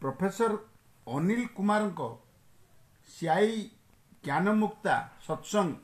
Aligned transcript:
Professor 0.00 0.52
Anil 1.06 1.42
କୁମାରଙ୍କ 1.56 2.00
ସିଆଇ 3.08 3.70
ଜ୍ଞାନମୁକ୍ତା 4.24 4.94
ସତ୍ସଙ୍ଗ 5.26 5.74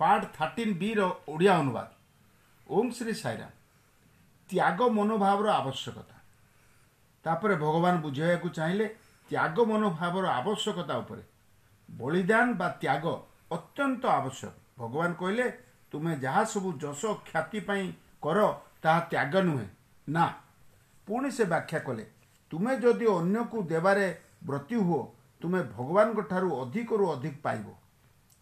ପାର୍ଟ 0.00 0.22
ଥାର୍ଟିନ୍ 0.36 0.74
ବିର 0.74 1.00
ଓଡ଼ିଆ 1.28 1.54
ଅନୁବାଦ। 1.58 1.88
ଓಂ 2.66 2.86
ଶ୍ରୀ 2.90 3.14
ସାଇରାମ। 3.14 3.50
ତ୍ୟାଗ 4.50 4.78
ମନୋଭାବର 4.88 5.48
ଆବଶ୍ୟକତା। 5.60 6.16
ତାପରେ 7.24 7.54
ଭଗବାନ 7.56 7.94
ବୁଝାଇବାକୁ 8.02 8.48
ଚାହିଁଲେ 8.48 8.86
ତ୍ୟାଗ 9.30 9.56
ମନୋଭାବର 9.70 10.24
ଆବଶ୍ୟକତା 10.30 10.94
ଉପରେ। 10.98 11.22
ବଳିଦାନ 11.88 12.46
ବା 12.54 12.68
ତ୍ୟାଗ 12.82 13.04
ଅତ୍ୟନ୍ତ 13.52 14.02
ଆବଶ୍ୟକ। 14.18 14.54
ଭଗବାନ 14.78 15.10
କହିଲେ 15.12 15.46
ତୁମେ 15.92 16.12
ଯାହା 16.16 16.42
ସବୁ 16.44 16.68
ଯଶ 16.82 17.02
ଖ୍ୟାତି 17.26 17.60
ପାଇଁ 17.60 17.84
କର 18.22 18.38
ତାହା 18.82 19.00
ତ୍ୟାଗ 19.10 19.32
ନୁହେଁ। 19.48 19.68
ନା। 20.08 20.26
ପୁଣି 21.08 21.30
ସେ 21.30 21.44
ବ୍ୟାଖ୍ୟା 21.44 21.78
କଲେ 21.78 22.04
ତୁମେ 22.52 22.72
ଯଦି 22.76 23.06
ଅନ୍ୟକୁ 23.18 23.58
ଦେବାରେ 23.72 24.06
ବ୍ରତୀ 24.46 24.76
ହୁଅ 24.86 25.02
ତୁମେ 25.40 25.60
ଭଗବାନଙ୍କ 25.76 26.20
ଠାରୁ 26.30 26.48
ଅଧିକରୁ 26.62 27.04
ଅଧିକ 27.12 27.36
ପାଇବ। 27.44 27.66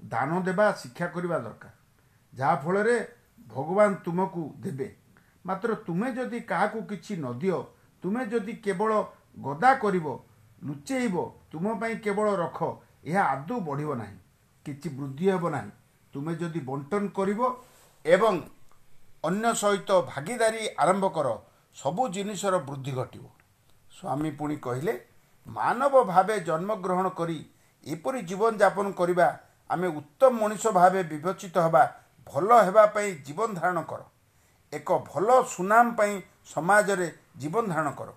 ଦାନ 0.01 0.30
ଦେବା 0.46 0.66
ଶିକ୍ଷା 0.80 1.06
କରିବା 1.14 1.38
ଦରକାର। 1.38 1.74
ଯାହାଫଳରେ 2.32 2.96
ଭଗବାନ 3.48 3.91
ତୁମକୁ 4.04 4.42
ଦେବେ। 4.65 4.88
ମାତ୍ର 5.46 5.74
ତୁମେ 5.87 6.09
ଯଦି 6.12 6.38
କାହାକୁ 6.51 6.78
କିଛି 6.91 7.12
ନ 7.16 7.27
ଦିଅ 7.41 7.59
ତୁମେ 8.02 8.23
ଯଦି 8.32 8.52
କେବଳ 8.65 8.92
ଗଦା 9.38 9.70
କରିବ 9.74 10.06
ଲୁଚେଇବ 10.62 11.16
ତୁମ 11.52 11.65
ପାଇଁ 11.80 11.95
କେବଳ 12.04 12.29
ରଖ 12.37 12.59
ଏହା 13.04 13.23
ଆଦୌ 13.32 13.59
ବଢ଼ିବ 13.68 13.90
ନାହିଁ 13.95 14.16
କିଛି 14.66 14.88
ବୃଦ୍ଧି 14.98 15.27
ହେବ 15.32 15.45
ନାହିଁ। 15.51 15.70
ତୁମେ 16.15 16.32
ଯଦି 16.34 16.60
ବଣ୍ଟନ 16.60 17.04
କରିବ 17.16 17.40
ଏବଂ 18.04 18.34
ଅନ୍ୟ 19.24 19.46
ସହିତ 19.62 19.90
ଭାଗିଦାରୀ 20.12 20.62
ଆରମ୍ଭ 20.82 21.04
କର 21.16 21.29
ସବୁ 21.77 22.02
ଜିନିଷର 22.15 22.54
ବୃଦ୍ଧି 22.68 22.92
ଘଟିବ। 22.92 23.24
ସ୍ୱାମୀ 24.00 24.30
ପୁଣି 24.38 24.56
କହିଲେ 24.66 24.95
ମାନବ 25.46 25.95
ଭାବେ 26.10 26.36
ଜନ୍ମଗ୍ରହଣ 26.48 27.09
କରି 27.20 27.38
ଏପରି 27.87 28.20
ଜୀବନଯାପନ 28.30 28.87
କରିବା 29.01 29.26
ଆମେ 29.70 29.88
ଉତ୍ତମ 30.01 30.32
ମଣିଷ 30.40 30.65
ଭାବେ 30.79 31.01
ବିବେଚିତ 31.10 31.56
ହେବା 31.66 31.82
ଭଲ 32.26 32.51
ହେବା 32.66 32.84
ପାଇଁ 32.95 33.09
ଜୀବନ 33.26 33.48
ଧାରଣ 33.60 33.78
କର। 33.90 34.02
ଏକ 34.73 34.88
ଭଲ 35.10 35.28
ସୁନାମ 35.54 35.87
ପାଇଁ 35.98 36.15
ସମାଜରେ 36.54 37.09
ଜୀବନ 37.40 37.65
ଧାରଣ 37.73 37.90
କର। 37.98 38.10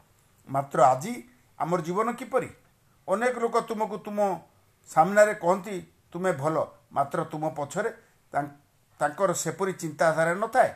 ମାତ୍ର 0.49 0.79
ଆଜି 0.83 1.13
ଆମର 1.59 1.79
ଜୀବନ 1.87 2.07
କିପରି? 2.19 2.49
ଅନେକ 3.07 3.35
ଲୋକ 3.43 3.55
ତୁମକୁ 3.69 3.97
ତୁମ 4.05 4.19
ସାମ୍ନାରେ 4.89 5.33
କହନ୍ତି 5.43 5.75
ତୁମେ 6.11 6.31
ଭଲ 6.41 6.55
ମାତ୍ର 6.95 7.19
ତୁମ 7.31 7.43
ପଛରେ 7.57 7.89
ତାଙ୍କର 8.99 9.29
ସେପରି 9.43 9.73
ଚିନ୍ତାଧାରା 9.81 10.33
ନଥାଏ। 10.43 10.71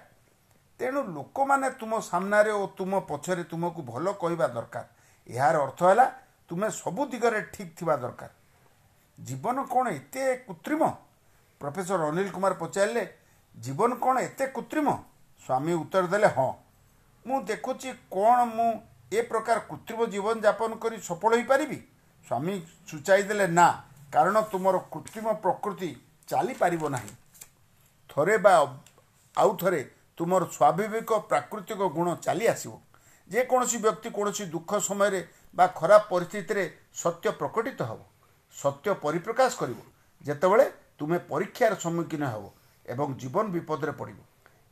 ତେଣୁ 0.79 0.99
ଲୋକମାନେ 1.15 1.67
ତୁମ 1.79 1.91
ସାମ୍ନାରେ 2.11 2.51
ଓ 2.51 2.63
ତୁମ 2.77 2.91
ପଛରେ 3.09 3.43
ତୁମକୁ 3.51 3.81
ଭଲ 3.91 4.05
କହିବା 4.21 4.47
ଦରକାର। 4.55 4.85
ଏହାର 5.27 5.55
ଅର୍ଥ 5.65 5.79
ହେଲା 5.89 6.05
ତୁମେ 6.49 6.67
ସବୁ 6.81 7.01
ଦିଗରେ 7.11 7.39
ଠିକ୍ 7.53 7.71
ଥିବା 7.77 7.95
ଦରକାର। 8.01 8.31
ଜୀବନ 9.17 9.57
କ'ଣ 9.73 9.85
ଏତେ 9.99 10.23
କୃତ୍ରିମ? 10.47 10.83
ପ୍ରଫେସର 11.61 11.99
ଅନିଲ 12.09 12.27
କୁମାର 12.35 12.53
ପଚାରିଲେ 12.61 13.03
ଜୀବନ 13.55 13.91
କ'ଣ 14.03 14.15
ଏତେ 14.27 14.45
କୃତ୍ରିମ? 14.55 14.87
ସ୍ୱାମୀ 15.43 15.73
ଉତ୍ତର 15.83 16.05
ଦେଲେ 16.13 16.29
ହଁ। 16.37 16.51
ମୁଁ 17.25 17.37
ଦେଖୁଛି 17.49 17.89
କ'ଣ 18.15 18.37
ମୁଁ 18.55 18.69
ଏ 19.17 19.19
ପ୍ରକାର 19.29 19.57
କୃତ୍ରିମ 19.69 19.99
ଜୀବନଯାପନ 20.13 20.71
କରି 20.83 20.97
ସଫଳ 21.09 21.31
ହୋଇପାରିବି? 21.37 21.79
ସ୍ୱାମୀ 22.25 22.53
ସୂଚାଇ 22.89 23.21
ଦେଲେ 23.29 23.47
ନା 23.59 23.67
କାରଣ 24.13 24.35
ତୁମର 24.51 24.75
କୃତ୍ରିମ 24.93 25.27
ପ୍ରକୃତି 25.43 25.89
ଚାଲିପାରିବ 26.27 26.83
ନାହିଁ। 26.95 27.13
ଥରେ 28.09 28.35
ବା 28.45 28.53
ଆଉ 29.37 29.51
ଥରେ 29.61 29.81
ତୁମର 30.17 30.41
ସ୍ୱାଭାବିକ 30.55 31.11
ପ୍ରାକୃତିକ 31.29 31.81
ଗୁଣ 31.95 32.07
ଚାଲି 32.25 32.45
ଆସିବ 32.53 32.73
ଯେକୌଣସି 33.31 33.77
ବ୍ୟକ୍ତି 33.85 34.09
କୌଣସି 34.17 34.43
ଦୁଃଖ 34.53 34.71
ସମୟରେ 34.87 35.21
ବା 35.57 35.65
ଖରାପ 35.79 36.03
ପରିସ୍ଥିତିରେ 36.11 36.63
ସତ୍ୟ 37.01 37.27
ପ୍ରକଟିତ 37.39 37.79
ହେବ 37.89 37.99
ସତ୍ୟ 38.55 38.87
ପରିପ୍ରକାଶ 39.03 39.51
କରିବ 39.61 39.79
ଯେତେବେଳେ 40.27 40.65
ତୁମେ 40.99 41.17
ପରୀକ୍ଷାର 41.31 41.73
ସମ୍ମୁଖୀନ 41.83 42.23
ହେବ 42.33 42.45
ଏବଂ 42.85 43.07
ଜୀବନ 43.21 43.45
ବିପଦରେ 43.55 43.93
ପଡ଼ିବ। 43.99 44.19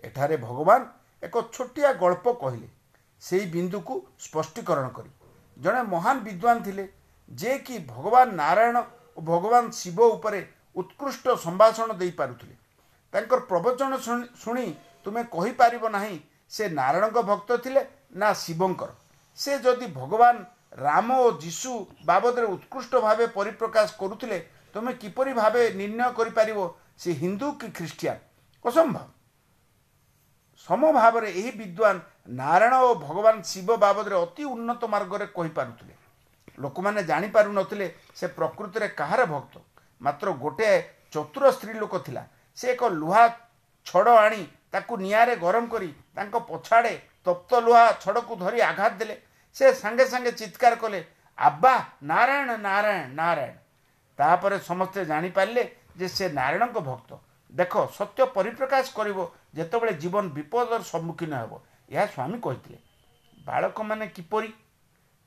ଏଠାରେ 0.03 0.35
ଭଗବାନ 0.47 0.81
ଏକ 1.23 1.35
ଛୋଟିଆ 1.55 1.89
ଗଳ୍ପ 2.01 2.25
କହିଲେ 2.43 2.67
ସେହି 3.21 3.45
ବିନ୍ଦୁକୁ 3.55 3.93
ସ୍ପଷ୍ଟୀକରଣ 4.25 4.87
କରି। 4.97 5.11
ଜଣେ 5.57 5.81
ମହାନ 5.93 6.15
ବିଦ୍ୱାନ 6.27 6.57
ଥିଲେ 6.65 6.83
ଯିଏକି 7.31 7.75
ଭଗବାନ 7.93 8.27
ନାରାୟଣ 8.41 8.77
ଓ 9.17 9.19
ଭଗବାନ 9.31 9.63
ଶିବ 9.79 9.99
ଉପରେ 10.15 10.39
ଉତ୍କୃଷ୍ଟ 10.75 11.25
ସମ୍ଭାଷଣ 11.45 11.89
ଦେଇପାରୁଥିଲେ 12.01 12.55
ତାଙ୍କର 13.13 13.39
ପ୍ରବଚନ 13.51 13.91
ଶୁଣି 14.43 14.65
ତୁମେ 15.05 15.21
କହିପାରିବ 15.35 15.83
ନାହିଁ 15.97 16.17
ସେ 16.55 16.63
ନାରାୟଣଙ୍କ 16.79 17.17
ଭକ୍ତ 17.29 17.49
ଥିଲେ 17.65 17.81
ନା 18.15 18.29
ଶିବଙ୍କର 18.41 18.91
ସେ 19.39 19.57
ଯଦି 19.65 19.87
ଭଗବାନ 19.99 20.35
ରାମ 20.85 21.17
ଓ 21.23 21.27
ଯୀଶୁ 21.43 21.71
ବାବଦରେ 22.05 22.47
ଉତ୍କୃଷ୍ଟ 22.55 22.93
ଭାବେ 23.05 23.25
ପରିପ୍ରକାଶ 23.37 23.87
କରୁଥିଲେ 24.01 24.37
ତୁମେ 24.75 24.91
କିପରି 25.01 25.33
ଭାବେ 25.41 25.61
ନିର୍ଣ୍ଣୟ 25.81 26.09
କରିପାରିବ 26.19 26.59
ସେ 27.01 27.09
ହିନ୍ଦୁ 27.21 27.47
କି 27.59 27.67
ଖ୍ରୀଷ୍ଟିଆନ 27.77 28.17
ଅସମ୍ଭବ 28.65 29.05
ସମଭାବରେ 30.69 31.29
ଏହି 31.39 31.51
ବିଦ୍ୱାନ 31.61 31.95
ନାରାୟଣ 32.39 32.73
ଓ 32.87 32.91
ଭଗବାନ 33.07 33.35
ଶିବ 33.51 33.69
ବାବଦରେ 33.85 34.15
ଅତି 34.25 34.43
ଉନ୍ନତ 34.53 34.81
ମାର୍ଗରେ 34.93 35.25
କହିପାରୁଥିଲେ 35.37 35.93
ଲୋକମାନେ 36.57 37.01
ଜାଣିପାରୁନଥିଲେ 37.09 37.87
ସେ 38.19 38.25
ପ୍ରକୃତିରେ 38.37 38.87
କାହାର 38.99 39.21
ଭକ୍ତ। 39.33 39.55
ମାତ୍ର 40.01 40.27
ଗୋଟିଏ 40.43 40.75
ଚତୁର 41.13 41.43
ସ୍ତ୍ରୀ 41.51 41.73
ଲୋକ 41.81 41.93
ଥିଲା। 42.05 42.23
ସେ 42.57 42.65
ଏକ 42.73 42.83
ଲୁହା 43.01 43.23
ଛଡ଼ 43.87 44.07
ଆଣି 44.25 44.41
ତାକୁ 44.71 44.93
ନିଆଁରେ 45.03 45.35
ଗରମ 45.43 45.65
କରି 45.73 45.89
ତାଙ୍କ 46.15 46.35
ପଛଆଡ଼େ 46.49 46.93
ତପ୍ତ 47.25 47.51
ଲୁହା 47.65 47.85
ଛଡ଼କୁ 48.03 48.33
ଧରି 48.43 48.59
ଆଘାତ 48.71 48.93
ଦେଲେ। 48.99 49.15
ସେ 49.55 49.65
ସାଙ୍ଗେ 49.81 50.05
ସାଙ୍ଗେ 50.11 50.31
ଚିତ୍କାର 50.39 50.73
କଲେ 50.83 50.99
ଆବା 51.37 51.73
ନାରାୟଣ 52.11 52.49
ନାରାୟଣ 52.67 53.03
ନାରାୟଣ। 53.21 53.55
ତାପରେ 54.19 54.57
ସମସ୍ତେ 54.69 55.01
ଜାଣିପାରିଲେ 55.11 55.63
ଯେ 55.99 56.07
ସେ 56.07 56.25
ନାରାୟଣଙ୍କ 56.39 56.77
ଭକ୍ତ। 56.89 57.11
ଦେଖ 57.53 57.73
ସତ୍ୟ 57.97 58.21
ପରିପ୍ରକାଶ 58.35 58.85
କରିବ 58.97 59.19
ଯେତେବେଳେ 59.57 59.93
ଜୀବନ 60.01 60.25
ବିପଦର 60.37 60.81
ସମ୍ମୁଖୀନ 60.93 61.33
ହେବ। 61.41 61.51
ଏହା 61.89 62.05
ସ୍ୱାମୀ 62.13 62.37
କହିଥିଲେ। 62.45 62.79
ବାଳକମାନେ 63.47 64.05
କିପରି? 64.15 64.49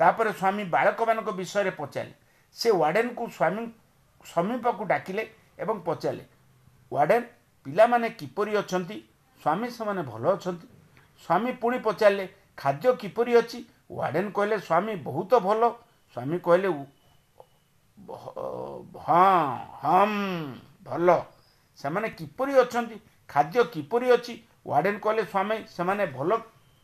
ତାପରେ 0.00 0.30
ସ୍ୱାମୀ 0.40 0.64
ବାଳକମାନଙ୍କ 0.74 1.28
ବିଷୟରେ 1.40 1.72
ପଚାରିଲେ। 1.80 2.16
ସେ 2.56 2.68
ୱାର୍ଡେନକୁ 2.80 3.24
ସ୍ୱାମୀ 3.36 3.62
ସମୀପକୁ 4.24 4.82
ଡାକିଲେ 4.92 5.24
ଏବଂ 5.58 5.76
ପଚାରିଲେ 5.88 6.24
ୱାର୍ଡେନ 6.92 7.22
ପିଲାମାନେ 7.66 8.08
କିପରି 8.20 8.52
ଅଛନ୍ତି? 8.62 8.96
ସ୍ୱାମୀ 9.42 9.66
ସେମାନେ 9.76 10.02
ଭଲ 10.10 10.24
ଅଛନ୍ତି? 10.36 10.66
ସ୍ୱାମୀ 11.20 11.52
ପୁଣି 11.62 11.78
ପଚାରିଲେ 11.86 12.26
ଖାଦ୍ୟ 12.58 12.88
କିପରି 13.02 13.32
ଅଛି? 13.40 13.58
ୱାର୍ଡେନ 13.90 14.26
କହିଲେ 14.36 14.56
ସ୍ୱାମୀ 14.58 14.94
ବହୁତ 15.08 15.32
ଭଲ। 15.46 15.62
ସ୍ୱାମୀ 16.16 16.38
କହିଲେ 16.46 16.68
ହଁ 19.06 19.24
ହମ୍ 19.82 20.18
ଭଲ। 20.86 21.08
ସେମାନେ 21.80 22.08
କିପରି 22.18 22.52
ଅଛନ୍ତି? 22.62 22.96
ଖାଦ୍ୟ 23.30 23.64
କିପରି 23.74 24.06
ଅଛି? 24.16 24.34
ୱାର୍ଡେନ 24.66 24.96
କହିଲେ 25.04 25.24
ସ୍ୱାମୀ 25.24 25.56
ସେମାନେ 25.76 26.04
ଭଲ 26.16 26.30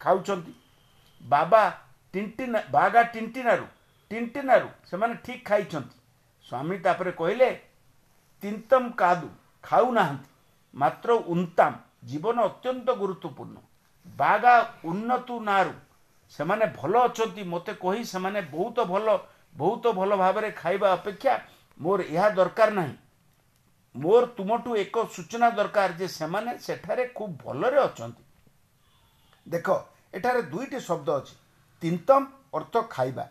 ଖାଉଛନ୍ତି। 0.00 0.52
ବାବା 1.22 1.62
ଟିଣ୍ଟିନା 2.14 2.60
ବାଗା 2.70 3.02
ଟିଣ୍ଟିନାରୁ 3.14 3.66
ଟିଣ୍ଟିନାରୁ 4.10 4.68
ସେମାନେ 4.90 5.14
ଠିକ୍ 5.24 5.44
ଖାଇଛନ୍ତି। 5.48 5.96
ସ୍ୱାମୀ 6.46 6.76
ତାପରେ 6.78 7.12
କହିଲେ 7.20 7.48
ତିନ୍ତମ 8.42 8.84
କାଦୁ 9.00 9.28
ଖାଉନାହାନ୍ତି। 9.64 10.28
ମାତ୍ର 10.74 11.10
ଉନ୍ତାମ। 11.34 11.72
ଜୀବନ 12.04 12.36
ଅତ୍ୟନ୍ତ 12.48 12.88
ଗୁରୁତ୍ୱପୂର୍ଣ୍ଣ। 13.00 13.56
ବାଗା 14.06 14.54
ଉନ୍ନତୁ 14.84 15.34
ନାରୁ। 15.40 15.72
ସେମାନେ 16.32 16.66
ଭଲ 16.76 16.94
ଅଛନ୍ତି। 16.98 17.42
ମୋତେ 17.44 17.72
କହି 17.74 18.02
ସେମାନେ 18.04 18.40
ବହୁତ 18.50 18.76
ଭଲ 18.84 19.06
ବହୁତ 19.54 19.84
ଭଲ 19.92 20.16
ଭାବରେ 20.16 20.50
ଖାଇବା 20.50 20.88
ଅପେକ୍ଷା 20.92 21.34
ମୋର 21.80 22.00
ଏହା 22.14 22.28
ଦରକାର 22.28 22.70
ନାହିଁ। 22.70 22.96
ମୋର 23.94 24.22
ତୁମଠୁ 24.36 24.70
ଏକ 24.76 24.96
ସୂଚନା 25.14 25.48
ଦରକାର 25.50 25.90
ଯେ 25.92 26.06
ସେମାନେ 26.08 26.52
ସେଠାରେ 26.58 27.04
ଖୁବ୍ 27.16 27.34
ଭଲରେ 27.44 27.78
ଅଛନ୍ତି। 27.80 28.22
ଦେଖ 29.46 29.68
ଏଠାରେ 30.14 30.42
ଦୁଇଟି 30.42 30.78
ଶବ୍ଦ 30.80 31.08
ଅଛି। 31.10 31.34
ତିନ୍ତମ 31.82 32.22
ଅର୍ଥ 32.54 32.74
ଖାଇବା 32.90 33.24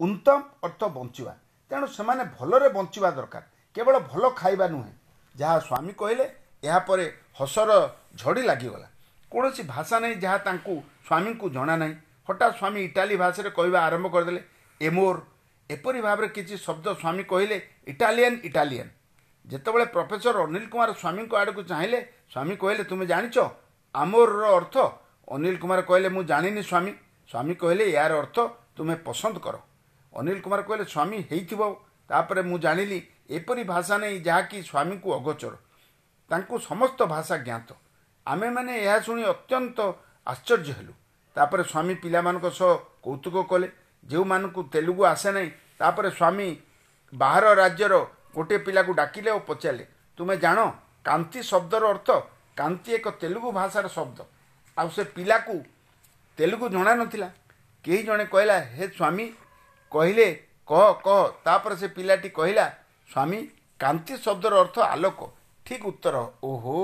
ଉତ୍ତମ 0.00 0.40
ଅର୍ଥ 0.64 0.82
ବଞ୍ଚିବା। 0.96 1.32
ତେଣୁ 1.70 1.86
ସେମାନେ 1.86 2.24
ଭଲରେ 2.38 2.68
ବଞ୍ଚିବା 2.68 3.10
ଦରକାର। 3.10 3.44
କେବଳ 3.76 3.94
ଭଲ 4.10 4.24
ଖାଇବା 4.40 4.66
ନୁହେଁ। 4.68 4.92
ଯାହା 5.34 5.56
ସ୍ୱାମୀ 5.58 5.92
କହିଲେ 5.92 6.26
ଏହାପରେ 6.64 7.04
ହସର 7.40 7.70
ଝଡ଼ି 8.16 8.42
ଲାଗିଗଲା। 8.42 8.88
କୌଣସି 9.32 9.62
ଭାଷା 9.72 9.96
ନାହିଁ 10.02 10.16
ଯାହା 10.24 10.38
ତାଙ୍କୁ 10.46 10.74
ସ୍ୱାମୀଙ୍କୁ 11.06 11.46
ଜଣା 11.56 11.74
ନାହିଁ। 11.82 11.94
ହଠାତ୍ 12.28 12.54
ସ୍ୱାମୀ 12.58 12.80
ଇଟାଲୀ 12.88 13.16
ଭାଷାରେ 13.22 13.50
କହିବା 13.58 13.78
ଆରମ୍ଭ 13.88 14.06
କରିଦେଲେ 14.14 14.42
ଏମୋର। 14.80 15.16
ଏପରି 15.70 16.00
ଭାବରେ 16.06 16.28
କିଛି 16.36 16.54
ଶବ୍ଦ 16.66 16.86
ସ୍ୱାମୀ 17.00 17.24
କହିଲେ 17.32 17.56
ଇଟାଲିଆନ 17.92 18.34
ଇଟାଲିଆନ। 18.48 18.88
ଯେତେବେଳେ 19.46 19.86
ପ୍ରଫେସର 19.94 20.36
ଅନିଲ 20.46 20.64
କୁମାର 20.72 20.90
ସ୍ୱାମୀଙ୍କ 21.00 21.32
ଆଡ଼କୁ 21.40 21.62
ଚାହିଁଲେ 21.70 22.00
ସ୍ୱାମୀ 22.32 22.54
କହିଲେ 22.62 22.82
ତୁମେ 22.90 23.04
ଜାଣିଛ 23.12 23.36
ଆମୋରର 23.94 24.44
ଅର୍ଥ? 24.58 24.76
ଅନିଲ 25.28 25.56
କୁମାର 25.62 25.80
କହିଲେ 25.90 26.08
ମୁଁ 26.16 26.22
ଜାଣିନି 26.30 26.62
ସ୍ୱାମୀ। 26.70 26.92
ସ୍ୱାମୀ 27.30 27.54
କହିଲେ 27.62 27.84
ଏହାର 27.92 28.12
ଅର୍ଥ 28.22 28.36
ତୁମେ 28.76 28.94
ପସନ୍ଦ 29.06 29.36
କର। 29.44 29.56
ଅନିଲ 30.12 30.38
କୁମାର 30.44 30.60
କହିଲେ 30.68 30.84
ସ୍ୱାମୀ 30.94 31.18
ହେଇଥିବ 31.30 31.60
ତାପରେ 32.10 32.42
ମୁଁ 32.48 32.58
ଜାଣିଲି 32.64 32.98
ଏପରି 33.36 33.62
ଭାଷା 33.72 33.94
ନେଇ 34.02 34.16
ଯାହାକି 34.28 34.58
ସ୍ୱାମୀଙ୍କୁ 34.68 35.08
ଅଗୋଚର। 35.18 35.54
ତାଙ୍କୁ 36.30 36.54
ସମସ୍ତ 36.68 36.98
ଭାଷା 37.14 37.36
ଜ୍ଞାତ। 37.46 37.70
ଆମେମାନେ 38.32 38.72
ଏହା 38.84 38.98
ଶୁଣି 39.06 39.22
ଅତ୍ୟନ୍ତ 39.32 39.78
ଆଶ୍ଚର୍ଯ୍ୟ 40.26 40.72
ହେଲୁ। 40.78 40.92
ତାପରେ 41.36 41.62
ସ୍ୱାମୀ 41.70 41.94
ପିଲାମାନଙ୍କ 42.02 42.46
ସହ 42.58 42.72
କୌତୁକ 43.04 43.36
କଲେ। 43.50 43.68
ଯେଉଁମାନଙ୍କୁ 44.06 44.60
ତେଲୁଗୁ 44.72 45.02
ଆସେ 45.12 45.30
ନାହିଁ 45.36 45.50
ତାପରେ 45.80 46.08
ସ୍ୱାମୀ 46.18 46.48
ବାହାର 47.12 47.44
ରାଜ୍ୟର 47.62 47.94
ଗୋଟିଏ 48.36 48.58
ପିଲାକୁ 48.66 48.90
ଡାକିଲେ 49.00 49.30
ଓ 49.30 49.40
ପଚାରିଲେ 49.48 49.84
ତୁମେ 50.18 50.34
ଜାଣ 50.44 50.58
କାନ୍ତି 51.04 51.40
ଶବ୍ଦର 51.50 51.82
ଅର୍ଥ? 51.92 52.08
କାନ୍ତି 52.56 52.90
ଏକ 52.98 53.06
ତେଲୁଗୁ 53.20 53.48
ଭାଷାର 53.58 53.86
ଶବ୍ଦ। 53.96 54.18
ଆଉ 54.76 54.88
ସେ 54.96 55.02
ପିଲାକୁ 55.16 55.54
ତେଲୁଗୁ 56.38 56.66
ଜଣା 56.74 56.92
ନଥିଲା। 57.00 57.28
କେହି 57.84 58.02
ଜଣେ 58.08 58.24
କହିଲା 58.34 58.56
ହେ 58.74 58.84
ସ୍ୱାମୀ 58.88 59.26
କହିଲେ 59.92 60.26
କହ 60.68 60.82
କହ। 61.06 61.20
ତାପରେ 61.44 61.74
ସେ 61.80 61.88
ପିଲାଟି 61.96 62.28
କହିଲା 62.38 62.66
ସ୍ୱାମୀ 63.08 63.38
କାନ୍ତି 63.80 64.14
ଶବ୍ଦର 64.24 64.52
ଅର୍ଥ 64.62 64.76
ଆଲୋକ। 64.94 65.20
ଠିକ୍ 65.66 65.86
ଉତ୍ତର 65.90 66.16
ଓହୋ 66.50 66.76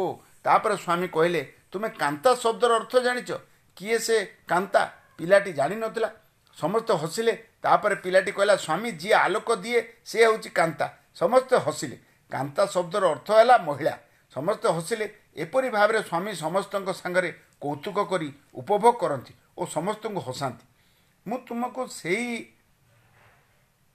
ତାପରେ 0.45 0.75
ସ୍ୱାମୀ 0.77 1.09
କହିଲେ 1.09 1.43
ତୁମେ 1.73 1.89
କାନ୍ତା 2.03 2.31
ଶବ୍ଦର 2.35 2.71
ଅର୍ଥ 2.81 2.93
ଜାଣିଛ? 3.07 3.31
କିଏ 3.77 3.99
ସେ 3.99 4.17
କାନ୍ତା? 4.49 4.83
ପିଲାଟି 5.19 5.51
ଜାଣିନଥିଲା 5.53 6.09
ସମସ୍ତେ 6.59 6.93
ହସିଲେ। 7.03 7.35
ତାପରେ 7.63 7.95
ପିଲାଟି 8.05 8.33
କହିଲା 8.37 8.55
ସ୍ୱାମୀ 8.57 8.91
ଯିଏ 9.01 9.15
ଆଲୋକ 9.25 9.49
ଦିଏ 9.65 9.81
ସେ 10.05 10.19
ହେଉଛି 10.25 10.51
କାନ୍ତା। 10.51 10.87
ସମସ୍ତେ 11.15 11.57
ହସିଲେ। 11.67 11.97
କାନ୍ତା 12.33 12.63
ଶବ୍ଦର 12.67 13.03
ଅର୍ଥ 13.15 13.29
ହେଲା 13.39 13.57
ମହିଳା। 13.69 13.95
ସମସ୍ତେ 14.33 14.69
ହସିଲେ। 14.77 15.07
ଏପରି 15.43 15.69
ଭାବରେ 15.71 16.01
ସ୍ୱାମୀ 16.09 16.33
ସମସ୍ତଙ୍କ 16.45 16.89
ସାଙ୍ଗରେ 17.01 17.31
କୌତୁକ 17.63 17.99
କରି 18.11 18.29
ଉପଭୋଗ 18.55 18.95
କରନ୍ତି 19.03 19.33
ଓ 19.59 19.63
ସମସ୍ତଙ୍କୁ 19.67 20.21
ହସାନ୍ତି। 20.29 20.65
ମୁଁ 21.27 21.39
ତୁମକୁ 21.49 21.83
ସେଇ 21.91 22.29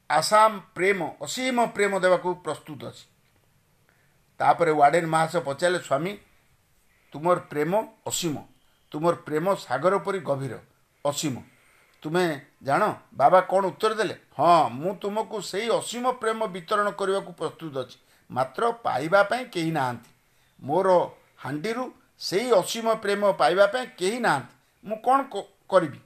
ଆସାମ 0.10 0.52
ପ୍ରେମ 0.76 1.00
ଅସୀମ 1.22 1.58
ପ୍ରେମ 1.76 1.94
ଦେବାକୁ 2.00 2.30
ପ୍ରସ୍ତୁତ 2.46 2.82
ଅଛି। 2.90 3.06
ତାପରେ 4.40 4.72
ୱାର୍ଡେନ 4.72 5.06
ମହାଶୟ 5.14 5.40
ପଚାରିଲେ 5.48 5.80
ସ୍ୱାମୀ 5.80 6.12
ତୁମର 7.14 7.38
ପ୍ରେମ 7.52 7.72
ଅସୀମ। 8.08 8.36
ତୁମର 8.92 9.14
ପ୍ରେମ 9.28 9.46
ସାଗର 9.56 9.94
ପରି 10.06 10.20
ଗଭୀର 10.20 10.54
ଅସୀମ। 11.06 11.36
ତୁମେ 12.04 12.24
ଜାଣ 12.64 12.84
ବାବା 13.14 13.40
କ'ଣ 13.52 13.64
ଉତ୍ତର 13.72 13.92
ଦେଲେ? 14.00 14.16
ହଁ 14.38 14.70
ମୁଁ 14.72 14.92
ତୁମକୁ 15.02 15.38
ସେଇ 15.42 15.68
ଅସୀମ 15.80 16.06
ପ୍ରେମ 16.22 16.40
ବିତରଣ 16.56 16.88
କରିବାକୁ 17.00 17.32
ପ୍ରସ୍ତୁତ 17.40 17.74
ଅଛି। 17.84 17.98
ମାତ୍ର 18.30 18.64
ପାଇବା 18.86 19.22
ପାଇଁ 19.24 19.44
କେହି 19.54 19.72
ନାହାନ୍ତି। 19.72 20.10
ମୋର 20.60 20.88
ହାଣ୍ଡିରୁ 21.44 21.84
ସେଇ 22.20 22.48
ଅସୀମ 22.52 22.88
ପ୍ରେମ 23.04 23.22
ପାଇବା 23.42 23.66
ପାଇଁ 23.74 23.86
କେହି 24.00 24.20
ନାହାନ୍ତି। 24.20 24.54
ମୁଁ 24.84 24.98
କ'ଣ 25.06 25.20
କରିବି? 25.72 26.00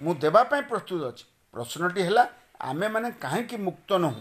ମୁଁ 0.00 0.12
ଦେବା 0.14 0.42
ପାଇଁ 0.50 0.62
ପ୍ରସ୍ତୁତ 0.70 1.00
ଅଛି। 1.10 1.24
ପ୍ରଶ୍ନଟି 1.54 2.00
ହେଲା 2.02 2.24
ଆମେମାନେ 2.60 3.08
କାହିଁକି 3.22 3.56
ମୁକ୍ତ 3.56 3.90
ନୁହଁ? 4.04 4.20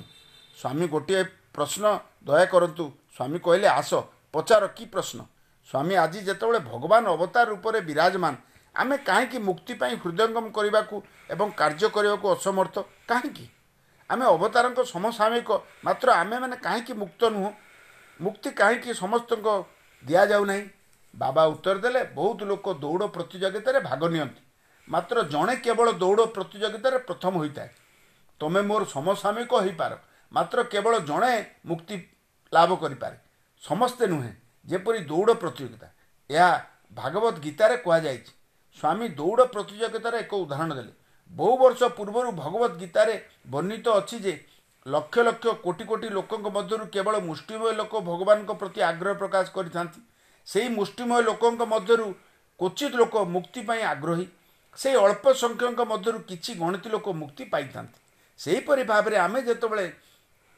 ସ୍ୱାମୀ 0.57 0.85
ଗୋଟିଏ 0.87 1.21
ପ୍ରଶ୍ନ 1.55 1.83
ଦୟା 2.23 2.45
କରନ୍ତୁ। 2.53 2.85
ସ୍ୱାମୀ 3.15 3.37
କହିଲେ 3.45 3.67
ଆସ 3.79 3.91
ପଚାର 4.33 4.63
କି 4.77 4.85
ପ୍ରଶ୍ନ? 4.93 5.19
ସ୍ୱାମୀ 5.67 5.95
ଆଜି 5.95 6.19
ଯେତେବେଳେ 6.27 6.59
ଭଗବାନ 6.71 7.03
ଅବତାର 7.15 7.45
ରୂପରେ 7.49 7.79
ବିରାଜମାନ 7.89 8.33
ଆମେ 8.75 8.95
କାହିଁକି 9.09 9.37
ମୁକ୍ତି 9.49 9.73
ପାଇଁ 9.81 9.93
ହୃଦୟଙ୍ଗମ 10.03 10.45
କରିବାକୁ 10.57 10.95
ଏବଂ 11.29 11.47
କାର୍ଯ୍ୟ 11.59 11.87
କରିବାକୁ 11.95 12.25
ଅସମର୍ଥ? 12.35 12.75
କାହିଁକି? 13.07 13.45
ଆମେ 14.09 14.25
ଅବତାରଙ୍କ 14.35 14.79
ସମସାମୟିକ 14.93 15.49
ମାତ୍ର 15.83 16.07
ଆମେମାନେ 16.21 16.55
କାହିଁକି 16.65 16.93
ମୁକ୍ତ 17.01 17.21
ନୁହଁ? 17.35 17.49
ମୁକ୍ତି 18.19 18.49
କାହିଁକି 18.59 18.91
ସମସ୍ତଙ୍କ 18.93 19.47
ଦିଆଯାଉ 20.03 20.43
ନାହିଁ 20.45 20.63
ବାବା 21.13 21.43
ଉତ୍ତର 21.53 21.77
ଦେଲେ 21.85 22.01
ବହୁତ 22.19 22.39
ଲୋକ 22.51 22.65
ଦୌଡ଼ 22.83 23.03
ପ୍ରତିଯୋଗିତାରେ 23.15 23.79
ଭାଗ 23.89 24.01
ନିଅନ୍ତି 24.13 24.41
ମାତ୍ର 24.87 25.17
ଜଣେ 25.33 25.55
କେବଳ 25.65 25.87
ଦୌଡ଼ 26.03 26.21
ପ୍ରତିଯୋଗିତାରେ 26.35 26.97
ପ୍ରଥମ 27.07 27.33
ହୋଇଥାଏ। 27.41 27.69
ତୁମେ 28.41 28.61
ମୋର 28.61 28.81
ସମସାମୟିକ 28.95 29.53
ହୋଇପାର 29.65 29.93
ମାତ୍ର 30.31 30.57
କେବଳ 30.73 30.93
ଜଣେ 31.09 31.33
ମୁକ୍ତି 31.65 31.95
ଲାଭ 32.53 32.69
କରିପାରେ 32.83 33.17
ସମସ୍ତେ 33.63 34.05
ନୁହେଁ। 34.07 34.33
ଯେପରି 34.65 34.99
ଦୌଡ଼ 35.11 35.33
ପ୍ରତିଯୋଗିତା 35.41 35.87
ଏହା 36.29 36.51
ଭାଗବତ 36.97 37.35
ଗୀତାରେ 37.45 37.75
କୁହାଯାଇଛି। 37.77 38.31
ସ୍ୱାମୀ 38.77 39.07
ଦୌଡ଼ 39.19 39.41
ପ୍ରତିଯୋଗିତାର 39.53 40.15
ଏକ 40.23 40.33
ଉଦାହରଣ 40.35 40.71
ଦେଲେ। 40.75 40.93
ବହୁ 41.31 41.53
ବର୍ଷ 41.57 41.81
ପୂର୍ବରୁ 41.97 42.29
ଭଗବତ 42.41 42.71
ଗୀତାରେ 42.81 43.15
ବର୍ଣ୍ଣିତ 43.49 43.87
ଅଛି 43.99 44.17
ଯେ 44.25 44.33
ଲକ୍ଷ 44.85 45.15
ଲକ୍ଷ 45.27 45.45
କୋଟି 45.65 45.85
କୋଟି 45.89 46.07
ଲୋକଙ୍କ 46.09 46.47
ମଧ୍ୟରୁ 46.57 46.85
କେବଳ 46.95 47.15
ମୁଷ୍ଟିମୟ 47.29 47.71
ଲୋକ 47.79 47.93
ଭଗବାନଙ୍କ 48.09 48.51
ପ୍ରତି 48.61 48.79
ଆଗ୍ରହ 48.89 49.13
ପ୍ରକାଶ 49.21 49.45
କରିଥାନ୍ତି। 49.57 49.99
ସେହି 50.47 50.69
ମୁଷ୍ଟିମୟ 50.69 51.21
ଲୋକଙ୍କ 51.29 51.61
ମଧ୍ୟରୁ 51.73 52.07
କ୍ୱଚିତ 52.59 52.93
ଲୋକ 52.95 53.15
ମୁକ୍ତି 53.35 53.61
ପାଇଁ 53.67 53.81
ଆଗ୍ରହୀ। 53.93 54.27
ସେହି 54.77 54.95
ଅଳ୍ପ 54.95 55.25
ସଂଖ୍ୟଙ୍କ 55.41 55.81
ମଧ୍ୟରୁ 55.91 56.19
କିଛି 56.29 56.51
ଗଣିତ 56.61 56.85
ଲୋକ 56.93 57.07
ମୁକ୍ତି 57.21 57.43
ପାଇଥାନ୍ତି। 57.53 57.97
ସେହିପରି 58.39 58.83
ଭାବରେ 58.83 59.17
ଆମେ 59.17 59.39
ଯେତେବେଳେ 59.41 59.85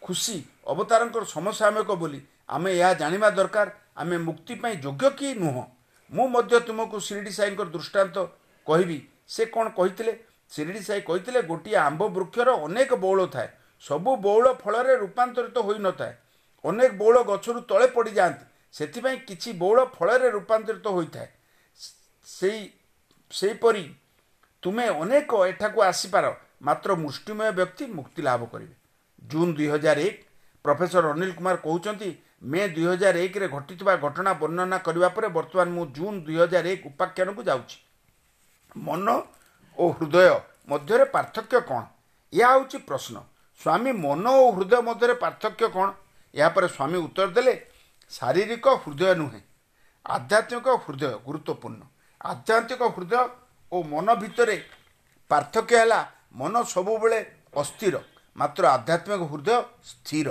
ଖୁସି 0.01 0.35
ଅବତାରଙ୍କର 0.67 1.23
ସମସାମୟିକ 1.35 1.91
ବୋଲି 2.01 2.19
ଆମେ 2.47 2.69
ଏହା 2.79 2.91
ଜାଣିବା 3.01 3.29
ଦରକାର 3.37 3.67
ଆମେ 3.97 4.17
ମୁକ୍ତି 4.17 4.53
ପାଇଁ 4.55 4.75
ଯୋଗ୍ୟ 4.75 5.09
କି 5.19 5.27
ନୁହଁ? 5.35 5.63
ମୁଁ 6.11 6.25
ମଧ୍ୟ 6.27 6.59
ତୁମକୁ 6.67 6.97
ଶିରିଡ଼ି 6.99 7.31
ସାଇଙ୍କର 7.31 7.67
ଦୃଷ୍ଟାନ୍ତ 7.67 8.17
କହିବି। 8.67 8.97
ସେ 9.27 9.43
କ'ଣ 9.45 9.65
କହିଥିଲେ? 9.69 10.13
ଶିରିଡ଼ି 10.51 10.81
ସାଇ 10.81 11.01
କହିଥିଲେ 11.01 11.41
ଗୋଟିଏ 11.41 11.77
ଆମ୍ବ 11.77 12.03
ବୃକ୍ଷର 12.07 12.49
ଅନେକ 12.65 12.91
ବଉଳ 13.03 13.19
ଥାଏ। 13.27 13.49
ସବୁ 13.83 14.11
ବଉଳ 14.25 14.45
ଫଳରେ 14.53 14.93
ରୂପାନ୍ତରିତ 14.97 15.57
ହୋଇନଥାଏ 15.67 16.13
ଅନେକ 16.63 16.91
ବଉଳ 17.01 17.17
ଗଛରୁ 17.23 17.59
ତଳେ 17.61 17.87
ପଡ଼ିଯାଆନ୍ତି। 17.87 18.45
ସେଥିପାଇଁ 18.73 19.17
କିଛି 19.27 19.49
ବଉଳ 19.61 19.79
ଫଳରେ 19.95 20.27
ରୂପାନ୍ତରିତ 20.31 20.87
ହୋଇଥାଏ। 20.87 21.27
ସେଇ 22.25 22.59
ସେହିପରି 23.31 23.83
ତୁମେ 24.63 24.85
ଅନେକ 25.03 25.31
ଏଠାକୁ 25.47 25.79
ଆସିପାର। 25.81 26.25
ମାତ୍ର 26.61 26.89
ମୁଷ୍ଟିମୟ 26.95 27.51
ବ୍ୟକ୍ତି 27.51 27.85
ମୁକ୍ତି 27.97 28.21
ଲାଭ 28.21 28.41
କରିବେ। 28.51 28.75
ଜୁନ୍ 29.21 29.51
ଦୁଇ 29.57 29.67
ହଜାର 29.67 29.99
ଏକ 30.07 30.17
ପ୍ରଫେସର 30.65 31.03
ଅନିଲ 31.13 31.31
କୁମାର 31.37 31.55
କହୁଛନ୍ତି 31.65 32.09
ମେ 32.41 32.61
ଦୁଇ 32.75 32.85
ହଜାର 32.85 33.17
ଏକରେ 33.17 33.47
ଘଟିଥିବା 33.47 33.93
ଘଟଣା 34.05 34.31
ବର୍ଣ୍ଣନା 34.41 34.77
କରିବା 34.77 35.09
ପରେ 35.15 35.27
ବର୍ତ୍ତମାନ 35.37 35.67
ମୁଁ 35.77 35.85
ଜୁନ୍ 35.95 36.17
ଦୁଇ 36.25 36.37
ହଜାର 36.41 36.65
ଏକ 36.67 36.83
ଉପାଖ୍ୟାନକୁ 36.87 37.41
ଯାଉଛି। 37.49 37.77
ମନ 38.77 39.07
ଓ 39.77 39.83
ହୃଦୟ 39.97 40.29
ମଧ୍ୟରେ 40.69 41.05
ପାର୍ଥକ୍ୟ 41.15 41.57
କ'ଣ? 41.69 41.81
ଏହା 42.33 42.49
ହେଉଛି 42.53 42.77
ପ୍ରଶ୍ନ। 42.87 43.15
ସ୍ୱାମୀ 43.61 43.91
ମନ 44.05 44.25
ଓ 44.43 44.45
ହୃଦୟ 44.55 44.81
ମଧ୍ୟରେ 44.89 45.13
ପାର୍ଥକ୍ୟ 45.23 45.65
କ'ଣ? 45.75 45.87
ଏହାପରେ 46.33 46.67
ସ୍ୱାମୀ 46.67 46.97
ଉତ୍ତର 47.07 47.27
ଦେଲେ 47.37 47.53
ଶାରୀରିକ 48.11 48.65
ହୃଦୟ 48.83 49.13
ନୁହେଁ 49.21 49.41
ଆଧ୍ୟାତ୍ମିକ 50.05 50.67
ହୃଦୟ 50.83 51.03
ଗୁରୁତ୍ୱପୂର୍ଣ୍ଣ। 51.27 51.81
ଆଧ୍ୟାତ୍ମିକ 52.21 52.81
ହୃଦୟ 52.95 53.13
ଓ 53.71 53.77
ମନ 53.83 54.07
ଭିତରେ 54.21 54.57
ପାର୍ଥକ୍ୟ 55.31 55.73
ହେଲା 55.79 55.99
ମନ 56.39 56.53
ସବୁବେଳେ 56.73 57.19
ଅସ୍ଥିର 57.61 57.95
ମାତ୍ର 58.35 58.63
ଆଧ୍ୟାତ୍ମିକ 58.75 59.21
ହୃଦୟ 59.31 59.49
ସ୍ଥିର। 59.91 60.27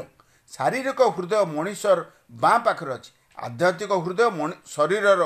ଶାରୀରିକ 0.52 1.00
ହୃଦୟ 1.16 1.42
ମଣିଷର 1.56 1.98
ବାଁ 2.42 2.58
ପାଖରେ 2.66 2.92
ଅଛି। 2.96 3.10
ଆଧ୍ୟାତ୍ମିକ 3.38 3.92
ହୃଦୟ 4.04 4.22
ଶରୀରର 4.74 5.22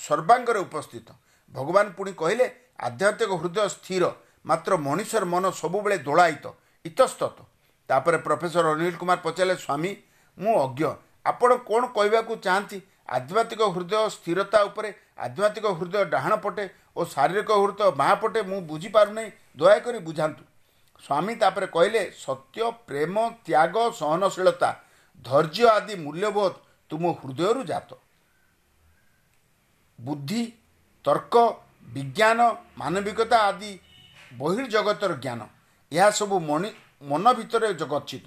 ସର୍ବାଙ୍ଗରେ 0.00 0.60
ଉପସ୍ଥିତ। 0.66 1.08
ଭଗବାନ 1.54 1.86
ପୁଣି 1.96 2.12
କହିଲେ 2.20 2.46
ଆଧ୍ୟାତ୍ମିକ 2.86 3.32
ହୃଦୟ 3.42 3.58
ସ୍ଥିର 3.76 4.04
ମାତ୍ର 4.44 4.72
ମଣିଷର 4.86 5.24
ମନ 5.24 5.44
ସବୁବେଳେ 5.60 5.96
ଦୋଳାୟିତ 6.06 6.46
ଇତସ୍ତତ। 6.84 7.38
ତାପରେ 7.88 8.18
ପ୍ରଫେସର 8.26 8.64
ଅନିଲ 8.74 8.96
କୁମାର 9.00 9.18
ପଚାରିଲେ 9.26 9.56
ସ୍ୱାମୀ 9.64 9.92
ମୁଁ 10.38 10.54
ଅଜ୍ଞ। 10.64 10.82
ଆପଣ 11.26 11.50
କ'ଣ 11.68 11.82
କହିବାକୁ 11.96 12.32
ଚାହାନ୍ତି? 12.44 12.78
ଆଧ୍ୟାତ୍ମିକ 13.16 13.62
ହୃଦୟ 13.74 13.94
ସ୍ଥିରତା 14.16 14.58
ଉପରେ 14.68 14.88
ଆଧ୍ୟାତ୍ମିକ 15.24 15.66
ହୃଦୟ 15.78 16.04
ଡାହାଣ 16.14 16.34
ପଟେ 16.44 16.64
ଓ 16.96 17.00
ଶାରୀରିକ 17.14 17.50
ହୃଦୟ 17.62 17.90
ବାଁ 18.00 18.14
ପଟେ 18.22 18.40
ମୁଁ 18.50 18.60
ବୁଝିପାରୁନାହିଁ। 18.70 19.30
ଦୟାକରି 19.58 19.98
ବୁଝାନ୍ତୁ। 20.08 20.42
ସ୍ୱାମୀ 21.02 21.34
ତାପରେ 21.42 21.66
କହିଲେ 21.66 22.02
ସତ୍ୟ 22.16 22.60
ପ୍ରେମ 22.88 23.14
ତ୍ୟାଗ 23.46 23.74
ସହନଶୀଳତା 24.00 24.70
ଧୈର୍ଯ୍ୟ 25.24 25.66
ଆଦି 25.76 25.94
ମୂଲ୍ୟବୋଧ 26.04 26.54
ତୁମ 26.90 27.02
ହୃଦୟରୁ 27.20 27.62
ଜାତ। 27.70 27.90
ବୁଦ୍ଧି 29.98 30.42
ତର୍କ 31.04 31.34
ବିଜ୍ଞାନ 31.94 32.40
ମାନବିକତା 32.78 33.38
ଆଦି 33.48 33.72
ବହିର୍ଜଗତର 34.32 35.12
ଜ୍ଞାନ 35.24 35.40
ଏହା 35.92 36.08
ସବୁ 36.18 36.36
ମଣି 36.48 36.70
ମନ 37.10 37.24
ଭିତରେ 37.38 37.68
ଗଚ୍ଛିତ 37.84 38.26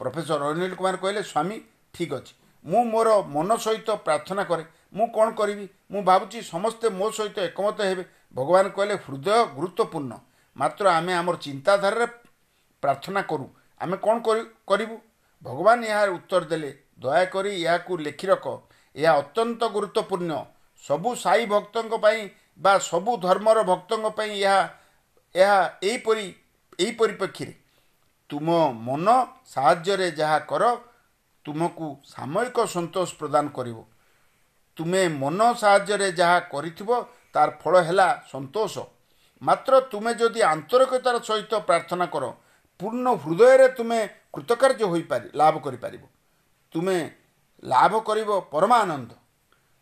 ପ୍ରଫେସର 0.00 0.40
ଅନିଲ 0.50 0.74
କୁମାର 0.78 0.96
କହିଲେ 1.02 1.22
ସ୍ୱାମୀ 1.22 1.56
ଠିକ୍ 1.94 2.12
ଅଛି। 2.18 2.32
ମୁଁ 2.64 2.82
ମୋର 2.92 3.08
ମନ 3.34 3.50
ସହିତ 3.64 3.88
ପ୍ରାର୍ଥନା 4.06 4.42
କରେ। 4.50 4.64
ମୁଁ 4.96 5.06
କ'ଣ 5.16 5.28
କରିବି? 5.38 5.66
ମୁଁ 5.90 6.00
ଭାବୁଛି 6.08 6.38
ସମସ୍ତେ 6.52 6.86
ମୋ 6.98 7.06
ସହିତ 7.16 7.36
ଏକମତ 7.48 7.78
ହେବେ। 7.88 8.04
ଭଗବାନ 8.36 8.64
କହିଲେ 8.76 8.94
ହୃଦୟ 9.04 9.28
ଗୁରୁତ୍ୱପୂର୍ଣ୍ଣ। 9.56 10.12
ମାତ୍ର 10.56 10.84
ଆମେ 10.90 11.12
ଆମର 11.20 11.36
ଚିନ୍ତାଧାରାରେ 11.46 12.06
ପ୍ରାର୍ଥନା 12.82 13.20
କରୁ। 13.30 13.46
ଆମେ 13.80 13.96
କ'ଣ 14.04 14.16
କରିବୁ? 14.70 14.96
ଭଗବାନ 15.42 15.78
ଏହାର 15.84 16.08
ଉତ୍ତର 16.18 16.42
ଦେଲେ 16.52 16.70
ଦୟାକରି 16.98 17.52
ଏହାକୁ 17.62 17.92
ଲେଖି 18.06 18.26
ରଖ। 18.26 18.46
ଏହା 18.96 19.12
ଅତ୍ୟନ୍ତ 19.20 19.62
ଗୁରୁତ୍ୱପୂର୍ଣ୍ଣ। 19.74 20.32
ସବୁ 20.84 21.10
ସାଇ 21.24 21.42
ଭକ୍ତଙ୍କ 21.52 21.94
ପାଇଁ 22.04 22.20
ବା 22.58 22.72
ସବୁ 22.90 23.10
ଧର୍ମର 23.26 23.58
ଭକ୍ତଙ୍କ 23.70 24.06
ପାଇଁ 24.18 24.32
ଏହା 24.40 24.58
ଏହା 25.34 25.58
ଏହିପରି 25.88 26.26
ଏହି 26.80 26.92
ପରିପ୍ରେକ୍ଷୀରେ। 27.00 27.54
ତୁମ 28.30 28.48
ମନ 28.86 29.06
ସାହାଯ୍ୟରେ 29.52 30.08
ଯାହା 30.20 30.38
କର 30.50 30.64
ତୁମକୁ 31.44 31.86
ସାମୟିକ 32.12 32.58
ସନ୍ତୋଷ 32.74 33.08
ପ୍ରଦାନ 33.20 33.44
କରିବ। 33.56 33.78
ତୁମେ 34.76 35.02
ମନ 35.22 35.40
ସାହାଯ୍ୟରେ 35.62 36.08
ଯାହା 36.20 36.38
କରିଥିବ 36.52 36.90
ତାର 37.34 37.48
ଫଳ 37.62 37.74
ହେଲା 37.88 38.08
ସନ୍ତୋଷ। 38.32 38.74
ମାତ୍ର 39.44 39.80
ତୁମେ 39.92 40.12
ଯଦି 40.20 40.40
ଆନ୍ତରିକତାର 40.50 41.16
ସହିତ 41.28 41.52
ପ୍ରାର୍ଥନା 41.68 42.06
କର 42.14 42.24
ପୂର୍ଣ୍ଣ 42.80 43.06
ହୃଦୟରେ 43.22 43.66
ତୁମେ 43.78 44.00
କୃତକାର୍ଯ୍ୟ 44.34 44.86
ହୋଇପାରି 44.92 45.26
ଲାଭ 45.40 45.54
କରିପାରିବ 45.66 46.04
ତୁମେ 46.74 46.96
ଲାଭ 47.62 48.00
କରିବ 48.08 48.30
ପରମାନନ୍ଦ 48.52 49.10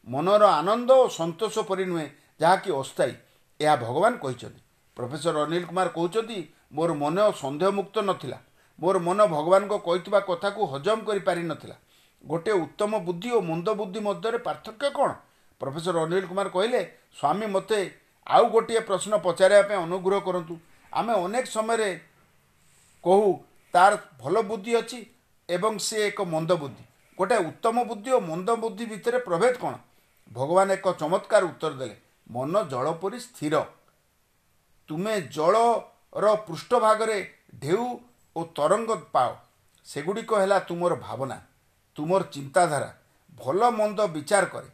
ମନର 0.07 0.45
ଆନନ୍ଦ 0.53 0.91
ଓ 1.03 1.05
ସନ୍ତୋଷ 1.19 1.65
ପରି 1.69 1.85
ନୁହେଁ 1.87 2.07
ଯାହାକି 2.41 2.71
ଅସ୍ଥାୟୀ 2.81 3.15
ଏହା 3.61 3.75
ଭଗବାନ 3.85 4.13
କହିଛନ୍ତି 4.25 4.63
ପ୍ରଫେସର 4.97 5.45
ଅନିଲ 5.45 5.65
କୁମାର 5.71 5.89
କହୁଛନ୍ତି 5.97 6.39
ମୋର 6.73 6.91
ମନ 7.03 7.17
ସନ୍ଦେହମୁକ୍ତ 7.41 7.97
ନଥିଲା 8.09 8.39
ମୋର 8.79 8.97
ମନ 9.07 9.19
ଭଗବାନଙ୍କ 9.35 9.75
କହିଥିବା 9.87 10.21
କଥାକୁ 10.29 10.61
ହଜମ 10.73 10.99
କରିପାରିନଥିଲା 11.09 11.77
ଗୋଟିଏ 12.25 12.55
ଉତ୍ତମ 12.65 12.93
ବୁଦ୍ଧି 13.07 13.31
ଓ 13.37 13.41
ମନ୍ଦ 13.51 13.69
ବୁଦ୍ଧି 13.81 14.01
ମଧ୍ୟରେ 14.09 14.39
ପାର୍ଥକ୍ୟ 14.47 14.91
କ'ଣ 14.99 15.11
ପ୍ରଫେସର 15.61 15.97
ଅନିଲ 16.05 16.25
କୁମାର 16.31 16.49
କହିଲେ 16.57 16.81
ସ୍ୱାମୀ 17.19 17.47
ମୋତେ 17.55 17.81
ଆଉ 18.27 18.45
ଗୋଟିଏ 18.49 18.81
ପ୍ରଶ୍ନ 18.89 19.13
ପଚାରିବା 19.27 19.63
ପାଇଁ 19.69 19.79
ଅନୁଗ୍ରହ 19.87 20.21
କରନ୍ତୁ। 20.27 20.55
ଆମେ 20.93 21.13
ଅନେକ 21.25 21.45
ସମୟରେ 21.57 21.89
କହୁ 23.05 23.29
ତାର 23.75 23.93
ଭଲ 24.21 24.35
ବୁଦ୍ଧି 24.51 24.73
ଅଛି 24.81 24.99
ଏବଂ 25.49 25.73
ସେ 25.79 25.97
ଏକ 26.09 26.19
ମନ୍ଦ 26.35 26.51
ବୁଦ୍ଧି। 26.63 26.85
ଗୋଟେ 27.19 27.37
ଉତ୍ତମ 27.51 27.77
ବୁଦ୍ଧି 27.91 28.11
ଓ 28.13 28.21
ମନ୍ଦ 28.21 28.49
ବୁଦ୍ଧି 28.63 28.85
ଭିତରେ 28.93 29.19
ପ୍ରଭେଦ 29.19 29.55
କ'ଣ? 29.63 29.75
ଭଗବାନ 30.31 30.69
ଏକ 30.73 30.87
ଚମତ୍କାର 31.01 31.43
ଉତ୍ତର 31.45 31.73
ଦେଲେ 31.81 31.97
ମନ 32.31 32.55
ଜଳ 32.73 32.87
ପରି 33.03 33.19
ସ୍ଥିର। 33.21 33.55
ତୁମେ 34.89 35.15
ଜଳର 35.37 36.27
ପୃଷ୍ଠଭାଗରେ 36.47 37.19
ଢେଉ 37.63 37.85
ଓ 38.37 38.41
ତରଙ୍ଗ 38.57 38.91
ପାଅ। 39.15 39.31
ସେଗୁଡ଼ିକ 39.87 40.31
ହେଲା 40.43 40.59
ତୁମର 40.69 40.93
ଭାବନା 41.07 41.37
ତୁମର 41.97 42.23
ଚିନ୍ତାଧାରା। 42.35 42.91
ଭଲ 43.33 43.61
ମନ୍ଦ 43.71 43.99
ବିଚାର 44.15 44.45
କରେ। 44.55 44.71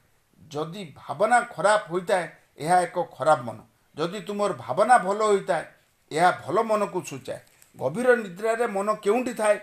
ଯଦି 0.51 0.83
ଭାବନା 0.97 1.39
ଖରାପ 1.55 1.83
ହୋଇଥାଏ 1.91 2.27
ଏହା 2.59 2.77
ଏକ 2.83 2.97
ଖରାପ 3.17 3.41
ମନ। 3.43 3.59
ଯଦି 3.97 4.21
ତୁମର 4.21 4.53
ଭାବନା 4.59 4.99
ଭଲ 4.99 5.21
ହୋଇଥାଏ 5.25 5.65
ଏହା 6.13 6.31
ଭଲ 6.45 6.57
ମନକୁ 6.63 6.99
ସୂଚାଏ। 7.03 7.41
ଗଭୀର 7.79 8.09
ନିଦ୍ରାରେ 8.17 8.67
ମନ 8.67 8.89
କେଉଁଠି 8.95 9.35
ଥାଏ? 9.35 9.59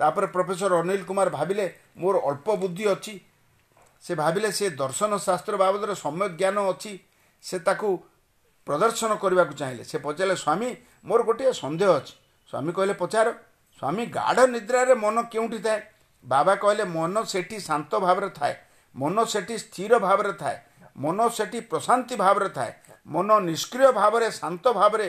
ତାପରେ 0.00 0.26
ପ୍ରଫେସର 0.26 0.72
ଅନିଲ 0.80 1.02
କୁମାର 1.04 1.28
ଭାବିଲେ 1.30 1.64
ମୋର 1.96 2.16
ଅଳ୍ପ 2.24 2.48
ବୁଦ୍ଧି 2.56 2.84
ଅଛି। 2.88 3.14
ସେ 4.04 4.12
ଭାବିଲେ 4.14 4.48
ସେ 4.52 4.66
ଦର୍ଶନ 4.70 5.12
ଶାସ୍ତ୍ର 5.16 5.54
ବାବଦରେ 5.56 5.94
ସମ୍ୟକ 5.94 6.30
ଜ୍ଞାନ 6.40 6.58
ଅଛି। 6.70 6.92
ସେ 7.42 7.56
ତାକୁ 7.58 7.88
ପ୍ରଦର୍ଶନ 8.66 9.14
କରିବାକୁ 9.14 9.54
ଚାହିଁଲେ। 9.54 9.84
ସେ 9.84 9.96
ପଚାରିଲେ 9.98 10.36
ସ୍ୱାମୀ 10.36 10.68
ମୋର 11.04 11.20
ଗୋଟିଏ 11.22 11.52
ସନ୍ଦେହ 11.52 11.90
ଅଛି। 11.90 12.14
ସ୍ୱାମୀ 12.48 12.72
କହିଲେ 12.72 12.94
ପଚାର। 12.94 13.28
ସ୍ୱାମୀ 13.82 14.04
ଗାଢ଼ 14.06 14.40
ନିଦ୍ରାରେ 14.46 14.94
ମନ 14.94 15.16
କେଉଁଠି 15.22 15.58
ଥାଏ? 15.58 15.80
ବାବା 16.24 16.54
କହିଲେ 16.54 16.84
ମନ 16.84 17.14
ସେଠି 17.24 17.56
ଶାନ୍ତ 17.60 17.92
ଭାବରେ 17.98 18.28
ଥାଏ। 18.28 18.54
ମନ 18.94 19.16
ସେଠି 19.24 19.54
ସ୍ଥିର 19.58 19.92
ଭାବରେ 19.98 20.32
ଥାଏ। 20.32 20.56
ମନ 21.00 21.28
ସେଠି 21.36 21.60
ପ୍ରଶାନ୍ତି 21.70 22.14
ଭାବରେ 22.16 22.48
ଥାଏ 22.56 22.72
ମନ 23.06 23.38
ନିଷ୍କ୍ରିୟ 23.40 23.90
ଭାବରେ 23.92 24.28
ଶାନ୍ତ 24.30 24.72
ଭାବରେ 24.72 25.08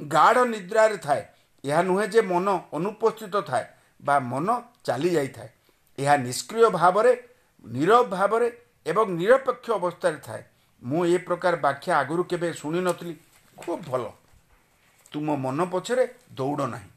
ଗାଢ଼ 0.00 0.44
ନିଦ୍ରାରେ 0.46 0.96
ଥାଏ 0.98 1.22
ଏହା 1.64 1.82
ନୁହେଁ 1.82 2.06
ଯେ 2.14 2.22
ମନ 2.30 2.46
ଅନୁପସ୍ଥିତ 2.72 3.42
ଥାଏ 3.50 3.66
ବା 4.00 4.16
ମନ 4.22 4.56
ଚାଲି 4.84 5.10
ଯାଇଥାଏ 5.10 5.50
ଏହା 5.98 6.14
ନିଷ୍କ୍ରିୟ 6.26 6.70
ଭାବରେ 6.70 7.12
ନିରବ 7.64 8.02
ଭାବରେ 8.12 8.48
ଏବଂ 8.86 9.06
ନିରପେକ୍ଷ 9.18 9.66
ଅବସ୍ଥାରେ 9.72 10.18
ଥାଏ 10.26 10.42
ମୁଁ 10.82 11.02
ଏ 11.06 11.18
ପ୍ରକାର 11.26 11.54
ବ୍ୟାଖ୍ୟା 11.56 11.92
ଆଗରୁ 11.96 12.22
କେବେ 12.30 12.48
ଶୁଣିନଥିଲି 12.52 13.14
ଖୁବ୍ 13.56 13.82
ଭଲ 13.88 14.04
ତୁମ 15.12 15.36
ମନ 15.36 15.58
ପଛରେ 15.72 16.04
ଦୌଡ଼ 16.36 16.66
ନାହିଁ 16.66 16.88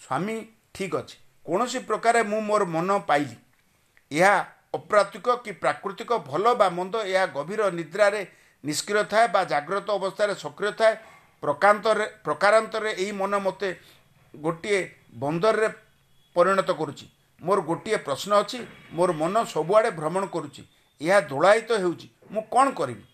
ସ୍ୱାମୀ 0.00 0.36
ଠିକ୍ 0.74 0.96
ଅଛି 0.96 1.16
କୌଣସି 1.46 1.78
ପ୍ରକାରେ 1.88 2.20
ମୁଁ 2.22 2.40
ମୋର 2.42 2.62
ମନ 2.66 2.98
ପାଇଲି 3.08 3.36
ଏହା 4.10 4.34
ଅପ୍ରାକୃତିକ 4.74 5.36
କି 5.44 5.52
ପ୍ରାକୃତିକ 5.62 6.10
ଭଲ 6.30 6.44
ବା 6.60 6.68
ମନ୍ଦ 6.78 6.94
ଏହା 7.12 7.24
ଗଭୀର 7.36 7.70
ନିଦ୍ରାରେ 7.78 8.20
ନିଷ୍କ୍ରିୟ 8.64 9.02
ଥାଏ 9.12 9.26
ବା 9.34 9.40
ଜାଗ୍ରତ 9.52 9.88
ଅବସ୍ଥାରେ 9.98 10.34
ସକ୍ରିୟ 10.44 10.72
ଥାଏ। 10.80 10.94
ପ୍ରକାନ୍ତରେ 11.42 12.04
ପ୍ରକାରାନ୍ତରେ 12.26 12.90
ଏହି 13.02 13.12
ମନ 13.20 13.32
ମୋତେ 13.46 13.68
ଗୋଟିଏ 14.34 14.80
ବନ୍ଦରରେ 15.22 15.68
ପରିଣତ 16.36 16.70
କରୁଛି। 16.80 17.06
ମୋର 17.40 17.58
ଗୋଟିଏ 17.70 17.98
ପ୍ରଶ୍ନ 18.06 18.32
ଅଛି 18.42 18.58
ମୋର 18.96 19.10
ମନ 19.20 19.34
ସବୁଆଡ଼େ 19.54 19.90
ଭ୍ରମଣ 19.98 20.24
କରୁଛି 20.34 20.62
ଏହା 21.00 21.18
ଦୋଳାୟିତ 21.30 21.70
ହେଉଛି 21.82 22.08
ମୁଁ 22.32 22.42
କ'ଣ 22.54 22.66
କରିବି? 22.78 23.04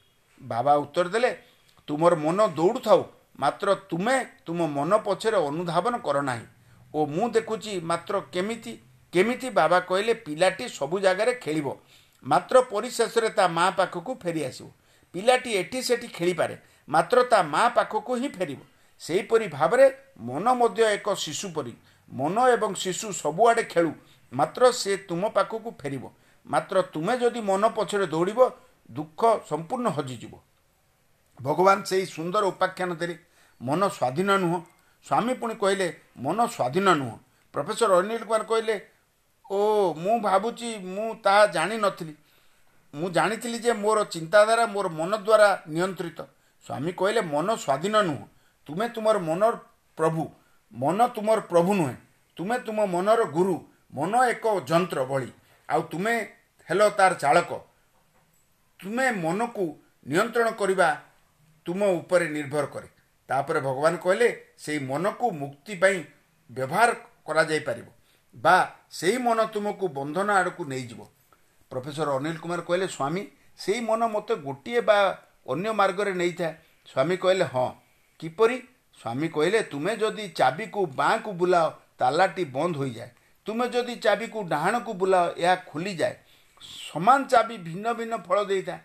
ବାବା 0.41 0.73
ଉତ୍ତର 0.85 1.07
ଦେଲେ 1.15 1.31
ତୁମର 1.89 2.13
ମନ 2.25 2.39
ଦୌଡ଼ୁଥାଉ 2.59 3.01
ମାତ୍ର 3.41 3.69
ତୁମେ 3.91 4.17
ତୁମ 4.47 4.59
ମନ 4.77 4.91
ପଛରେ 5.07 5.39
ଅନୁଧାବନ 5.49 5.95
କର 6.07 6.17
ନାହିଁ। 6.29 6.47
ଓ 6.95 6.99
ମୁଁ 7.15 7.27
ଦେଖୁଛି 7.37 7.73
ମାତ୍ର 7.91 8.15
କେମିତି 8.35 8.73
କେମିତି 9.13 9.51
ବାବା 9.51 9.81
କହିଲେ 9.81 10.15
ପିଲାଟି 10.15 10.69
ସବୁ 10.69 11.01
ଜାଗାରେ 11.01 11.33
ଖେଳିବ। 11.35 11.77
ମାତ୍ର 12.27 12.61
ପରିଶେଷରେ 12.61 13.29
ତା 13.29 13.49
ମା 13.49 13.71
ପାଖକୁ 13.71 14.13
ଫେରି 14.15 14.45
ଆସିବ। 14.45 14.69
ପିଲାଟି 15.15 15.51
ଏଠି 15.53 15.83
ସେଠି 15.83 16.09
ଖେଳିପାରେ। 16.09 16.57
ମାତ୍ର 16.89 17.23
ତା 17.23 17.43
ମା 17.43 17.69
ପାଖକୁ 17.69 18.13
ହିଁ 18.15 18.29
ଫେରିବ। 18.29 18.61
ସେହିପରି 19.01 19.47
ଭାବରେ 19.49 19.87
ମନ 20.19 20.55
ମଧ୍ୟ 20.55 20.83
ଏକ 20.83 21.15
ଶିଶୁ 21.15 21.49
ପରି। 21.55 21.73
ମନ 22.13 22.37
ଏବଂ 22.49 22.75
ଶିଶୁ 22.75 23.13
ସବୁଆଡ଼େ 23.13 23.63
ଖେଳୁ। 23.63 23.93
ମାତ୍ର 24.33 24.73
ସେ 24.73 24.97
ତୁମ 24.97 25.29
ପାଖକୁ 25.29 25.71
ଫେରିବ। 25.81 26.05
ମାତ୍ର 26.47 26.83
ତୁମେ 26.83 27.15
ଯଦି 27.17 27.41
ମନ 27.41 27.63
ପଛରେ 27.69 28.07
ଦୌଡ଼ିବ 28.07 28.41
ଦୁଃଖ 28.91 29.21
ସମ୍ପୂର୍ଣ୍ଣ 29.49 29.89
ହଜିଯିବ। 29.89 30.35
ଭଗବାନ 31.43 31.79
ସେହି 31.83 32.07
ସୁନ୍ଦର 32.07 32.45
ଉପାଖ୍ୟାନ 32.47 32.91
ଦେଲେ। 32.95 33.17
ମନ 33.61 33.81
ସ୍ୱାଧୀନ 33.89 34.31
ନୁହଁ। 34.37 34.59
ସ୍ୱାମୀ 35.07 35.35
ପୁଣି 35.35 35.55
କହିଲେ 35.55 35.87
ମନ 36.17 36.39
ସ୍ୱାଧୀନ 36.47 36.89
ନୁହଁ। 36.95 37.17
ପ୍ରଫେସର 37.55 37.91
ଅନିଲ 37.99 38.23
କୁମାର 38.25 38.43
କହିଲେ 38.43 38.75
ଓ 39.51 39.59
ମୁଁ 39.95 40.21
ଭାବୁଛି 40.21 40.79
ମୁଁ 40.79 41.15
ତାହା 41.15 41.47
ଜାଣିନଥିଲି। 41.47 42.15
ମୁଁ 42.95 43.11
ଜାଣିଥିଲି 43.11 43.59
ଯେ 43.59 43.73
ମୋର 43.73 44.05
ଚିନ୍ତାଧାରା 44.05 44.67
ମୋର 44.67 44.89
ମନ 44.89 45.17
ଦ୍ୱାରା 45.17 45.49
ନିୟନ୍ତ୍ରିତ। 45.69 46.21
ସ୍ୱାମୀ 46.67 46.93
କହିଲେ 46.93 47.21
ମନ 47.21 47.55
ସ୍ୱାଧୀନ 47.55 47.97
ନୁହଁ। 48.03 48.25
ତୁମେ 48.67 48.89
ତୁମର 48.89 49.19
ମନର 49.19 49.55
ପ୍ରଭୁ। 49.99 50.23
ମନ 50.73 51.07
ତୁମର 51.07 51.41
ପ୍ରଭୁ 51.41 51.75
ନୁହେଁ। 51.75 51.97
ତୁମେ 52.37 52.59
ତୁମ 52.59 52.87
ମନର 52.87 53.25
ଗୁରୁ। 53.25 53.57
ମନ 53.95 54.13
ଏକ 54.29 54.47
ଯନ୍ତ୍ର 54.71 55.05
ଭଳି। 55.05 55.33
ଆଉ 55.69 55.83
ତୁମେ 55.83 56.15
ହେଲ 56.69 56.89
ତାର 56.91 57.15
ଚାଳକ। 57.15 57.51
ତୁମେ 58.81 59.11
ମନକୁ 59.11 59.65
ନିୟନ୍ତ୍ରଣ 60.07 60.51
କରିବା 60.51 60.89
ତୁମ 61.67 61.81
ଉପରେ 61.91 62.29
ନିର୍ଭର 62.29 62.67
କରେ। 62.67 62.89
ତାପରେ 63.29 63.61
ଭଗବାନ 63.61 63.97
କହିଲେ 63.97 64.29
ସେହି 64.59 64.79
ମନକୁ 64.87 65.31
ମୁକ୍ତି 65.31 65.75
ପାଇଁ 65.75 65.99
ବ୍ୟବହାର 66.51 66.91
କରାଯାଇପାରିବ। 67.25 67.89
ବା 68.35 68.57
ସେହି 68.91 69.19
ମନ 69.19 69.39
ତୁମକୁ 69.55 69.87
ବନ୍ଧନ 69.89 70.29
ଆଡ଼କୁ 70.31 70.63
ନେଇଯିବ। 70.65 71.01
ପ୍ରଫେସର 71.71 72.09
ଅନିଲ 72.19 72.37
କୁମାର 72.43 72.61
କହିଲେ 72.69 72.87
ସ୍ୱାମୀ 72.89 73.23
ସେହି 73.59 73.81
ମନ 73.81 74.01
ମୋତେ 74.15 74.35
ଗୋଟିଏ 74.47 74.81
ବା 74.81 74.99
ଅନ୍ୟ 75.49 75.71
ମାର୍ଗରେ 75.73 76.13
ନେଇଥାଏ। 76.15 76.53
ସ୍ୱାମୀ 76.89 77.17
କହିଲେ 77.17 77.45
ହଁ 77.55 77.69
କିପରି? 78.21 78.57
ସ୍ୱାମୀ 79.01 79.29
କହିଲେ 79.29 79.61
ତୁମେ 79.73 79.93
ଯଦି 79.97 80.25
ଚାବିକୁ 80.41 80.81
ବାଁକୁ 81.01 81.31
ବୁଲାଅ 81.41 81.67
ତାଲାଟି 81.99 82.45
ବନ୍ଦ 82.57 82.75
ହୋଇଯାଏ। 82.77 83.11
ତୁମେ 83.47 83.67
ଯଦି 83.69 83.95
ଚାବିକୁ 83.97 84.39
ଡାହାଣକୁ 84.53 84.93
ବୁଲାଅ 85.01 85.25
ଏହା 85.37 85.55
ଖୋଲିଯାଏ। 85.71 86.15
ସମାନ 86.91 87.19
ଚାବି 87.33 87.57
ଭିନ୍ନ 87.67 87.87
ଭିନ୍ନ 87.99 88.15
ଫଳ 88.27 88.39
ଦେଇଥାଏ। 88.45 88.81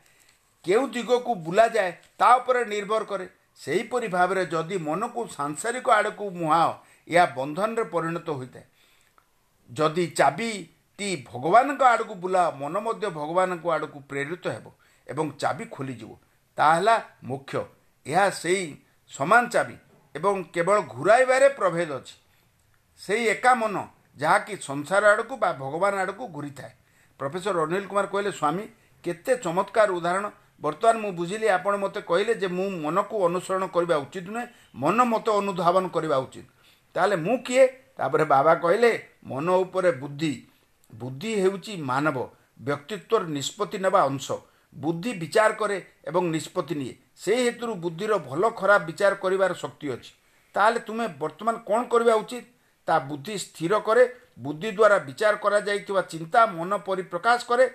କେଉଁ 0.65 0.85
ଦିଗକୁ 0.87 1.31
ବୁଲାଯାଏ 1.45 1.91
ତା 2.19 2.29
ଉପରେ 2.35 2.61
ନିର୍ଭର 2.65 3.03
କରେ। 3.11 3.25
ସେହିପରି 3.55 4.07
ଭାବରେ 4.07 4.43
ଯଦି 4.45 4.77
ମନକୁ 4.87 5.21
ସାଂସାରିକ 5.37 5.87
ଆଡ଼କୁ 5.91 6.25
ମୁହାଁ 6.31 6.69
ଏହା 7.07 7.25
ବନ୍ଧନରେ 7.37 7.83
ପରିଣତ 7.93 8.27
ହୋଇଥାଏ। 8.29 8.65
ଯଦି 9.71 10.05
ଚାବିଟି 10.19 11.09
ଭଗବାନଙ୍କ 11.31 11.81
ଆଡ଼କୁ 11.83 12.15
ବୁଲାଅ 12.23 12.47
ମନ 12.61 12.75
ମଧ୍ୟ 12.85 13.07
ଭଗବାନଙ୍କ 13.19 13.65
ଆଡ଼କୁ 13.75 13.97
ପ୍ରେରିତ 14.09 14.45
ହେବ 14.55 14.67
ଏବଂ 15.07 15.25
ଚାବି 15.41 15.65
ଖୋଲିଯିବ 15.75 16.11
ତାହା 16.57 16.73
ହେଲା 16.75 16.95
ମୁଖ୍ୟ 17.23 17.61
ଏହା 18.05 18.25
ସେଇ 18.41 18.63
ସମାନ 19.11 19.43
ଚାବି 19.53 19.75
ଏବଂ 20.15 20.35
କେବଳ 20.53 20.77
ଘୁରାଇବାରେ 20.95 21.47
ପ୍ରଭେଦ 21.59 21.89
ଅଛି। 21.99 22.15
ସେଇ 22.99 23.23
ଏକା 23.33 23.51
ମନ 23.55 23.75
ଯାହାକି 24.17 24.53
ସଂସାର 24.67 25.03
ଆଡ଼କୁ 25.13 25.33
ବା 25.37 25.49
ଭଗବାନ 25.63 25.93
ଆଡ଼କୁ 26.03 26.23
ଘୁରିଥାଏ। 26.35 26.73
ପ୍ରଫେସର 27.19 27.55
ଅନିଲ 27.65 27.85
କୁମାର 27.89 28.05
କହିଲେ 28.13 28.31
ସ୍ୱାମୀ 28.31 28.65
କେତେ 29.03 29.31
ଚମତ୍କାର 29.45 29.89
ଉଦାହରଣ। 29.99 30.25
ବର୍ତ୍ତମାନ 30.61 30.95
ମୁଁ 31.03 31.11
ବୁଝିଲି 31.19 31.47
ଆପଣ 31.57 31.73
ମୋତେ 31.83 32.01
କହିଲେ 32.11 32.33
ଯେ 32.41 32.47
ମୁଁ 32.57 32.67
ମନକୁ 32.83 33.15
ଅନୁସରଣ 33.27 33.63
କରିବା 33.75 33.95
ଉଚିତ 34.05 34.27
ନୁହେଁ 34.35 34.47
ମନ 34.75 34.97
ମୋତେ 35.11 35.31
ଅନୁଧାବନ 35.39 35.85
କରିବା 35.95 36.17
ଉଚିତ। 36.25 36.47
ତାହେଲେ 36.95 37.15
ମୁଁ 37.25 37.37
କିଏ? 37.45 37.65
ତାପରେ 37.97 38.25
ବାବା 38.33 38.53
କହିଲେ 38.63 38.91
ମନ 39.23 39.47
ଉପରେ 39.63 39.91
ବୁଦ୍ଧି 39.91 40.33
ବୁଦ୍ଧି 40.93 41.31
ହେଉଛି 41.41 41.73
ମାନବ। 41.81 42.17
ବ୍ୟକ୍ତିତ୍ୱର 42.59 43.23
ନିଷ୍ପତ୍ତି 43.27 43.77
ନେବା 43.77 43.99
ଅଂଶ। 44.03 44.27
ବୁଦ୍ଧି 44.75 45.11
ବିଚାର 45.13 45.51
କରେ 45.53 45.77
ଏବଂ 46.09 46.23
ନିଷ୍ପତ୍ତି 46.31 46.75
ନିଏ। 46.75 46.93
ସେହି 47.17 47.41
ହେତୁରୁ 47.47 47.73
ବୁଦ୍ଧିର 47.83 48.13
ଭଲ 48.29 48.43
ଖରାପ 48.59 48.81
ବିଚାର 48.89 49.13
କରିବାର 49.23 49.53
ଶକ୍ତି 49.53 49.87
ଅଛି। 49.95 50.11
ତାହେଲେ 50.55 50.79
ତୁମେ 50.79 51.05
ବର୍ତ୍ତମାନ 51.21 51.55
କ'ଣ 51.67 51.81
କରିବା 51.91 52.13
ଉଚିତ? 52.15 52.45
ତା 52.87 52.95
ବୁଦ୍ଧି 52.99 53.35
ସ୍ଥିର 53.37 53.73
କରେ 53.87 54.03
ବୁଦ୍ଧି 54.39 54.69
ଦ୍ୱାରା 54.71 54.97
ବିଚାର 55.07 55.33
କରାଯାଇଥିବା 55.43 56.01
ଚିନ୍ତା 56.01 56.39
ମନ 56.57 56.71
ପରିପ୍ରକାଶ 56.87 57.39
କରେ 57.49 57.65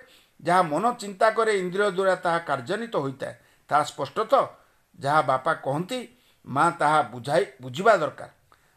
ଯାହା 0.41 0.63
ମନ 0.63 0.85
ଚିନ୍ତା 1.01 1.27
କରେ 1.31 1.53
ଇନ୍ଦ୍ରିୟ 1.59 1.91
ଦ୍ୱାରା 1.91 2.15
ତାହା 2.25 2.39
କାର୍ଯ୍ୟାନ୍ୱିତ 2.49 2.95
ହୋଇଥାଏ। 2.97 3.35
ତାହା 3.71 3.83
ସ୍ପଷ୍ଟ 3.91 4.17
ତ 4.33 4.35
ଯାହା 4.99 5.21
ବାପା 5.23 5.53
କହନ୍ତି 5.67 5.99
ମା 6.47 6.65
ତାହା 6.81 7.01
ବୁଝାଇ 7.13 7.45
ବୁଝିବା 7.63 7.95
ଦରକାର। 7.97 8.31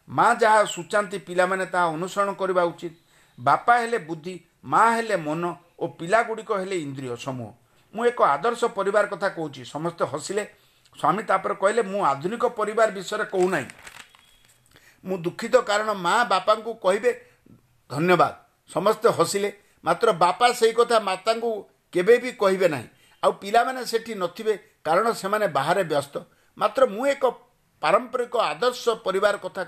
ମା 0.08 0.34
ଯାହା 0.34 0.64
ସୂଚାନ୍ତି 0.64 1.18
ପିଲାମାନେ 1.18 1.66
ତାହା 1.66 1.86
ଅନୁସରଣ 1.86 2.30
କରିବା 2.32 2.62
ଉଚିତ। 2.64 2.94
ବାପା 3.38 3.74
ହେଲେ 3.78 3.98
ବୁଦ୍ଧି 3.98 4.34
ମା 4.64 4.82
ହେଲେ 4.90 5.16
ମନ 5.16 5.44
ଓ 5.78 5.84
ପିଲାଗୁଡ଼ିକ 5.98 6.50
ହେଲେ 6.52 6.76
ଇନ୍ଦ୍ରିୟ 6.76 7.16
ସମୂହ। 7.16 7.50
ମୁଁ 7.94 8.04
ଏକ 8.06 8.20
ଆଦର୍ଶ 8.22 8.64
ପରିବାର 8.64 9.04
କଥା 9.06 9.28
କହୁଛି। 9.28 9.62
ସମସ୍ତେ 9.64 10.04
ହସିଲେ। 10.04 10.44
ସ୍ୱାମୀ 10.98 11.22
ତାପରେ 11.22 11.54
କହିଲେ 11.54 11.82
ମୁଁ 11.82 12.00
ଆଧୁନିକ 12.04 12.44
ପରିବାର 12.58 12.88
ବିଷୟରେ 12.90 13.24
କହୁନାହିଁ। 13.24 13.68
ମୁଁ 15.04 15.16
ଦୁଃଖିତ 15.18 15.56
କାରଣ 15.60 15.90
ମା 15.94 16.14
ବାପାଙ୍କୁ 16.24 16.72
କହିବେ 16.74 17.10
ଧନ୍ୟବାଦ। 17.90 18.32
ସମସ୍ତେ 18.70 19.08
ହସିଲେ। 19.08 19.50
ମାତ୍ର 19.84 20.08
ବାପା 20.12 20.46
ସେଇ 20.52 20.72
କଥା 20.72 20.96
ମାତାଙ୍କୁ 21.00 21.50
କେବେ 21.92 22.14
ବି 22.18 22.30
କହିବେ 22.32 22.68
ନାହିଁ। 22.68 22.88
ଆଉ 23.22 23.32
ପିଲାମାନେ 23.32 23.80
ସେଠି 23.86 24.12
ନଥିବେ 24.14 24.54
କାରଣ 24.84 25.06
ସେମାନେ 25.12 25.46
ବାହାରେ 25.46 25.82
ବ୍ୟସ୍ତ। 25.84 26.14
ମାତ୍ର 26.58 26.82
ମୁଁ 26.86 27.06
ଏକ 27.06 27.24
ପାରମ୍ପରିକ 27.82 28.34
ଆଦର୍ଶ 28.50 28.84
ପରିବାର 29.06 29.34
କଥା 29.44 29.62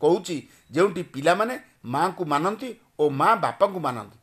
କହୁଛି 0.00 0.36
ଯେଉଁଠି 0.74 1.02
ପିଲାମାନେ 1.14 1.54
ମାଆଙ୍କୁ 1.94 2.24
ମାନନ୍ତି 2.32 2.68
ଓ 3.00 3.04
ମା 3.20 3.28
ବାପାଙ୍କୁ 3.44 3.80
ମାନନ୍ତି। 3.86 4.16